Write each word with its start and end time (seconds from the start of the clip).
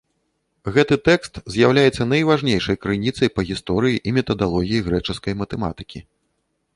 Гэты 0.75 0.95
тэкст 1.07 1.33
з'яўляецца 1.55 2.07
найважнейшай 2.13 2.79
крыніцай 2.85 3.29
па 3.35 3.41
гісторыі 3.49 3.99
і 4.09 4.15
метадалогіі 4.17 4.81
грэчаскай 4.89 5.33
матэматыкі. 5.43 5.99